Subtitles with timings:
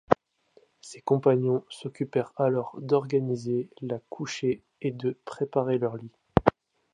[0.81, 6.15] Ses compagnons s’occupèrent alors d’organiser la couchée et de préparer leur lit.